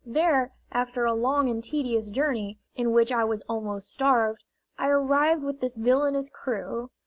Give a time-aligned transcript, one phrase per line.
[0.03, 4.43] There, after a long and tedious journey, in which I was almost starved,
[4.75, 6.89] I arrived with this villainous crew.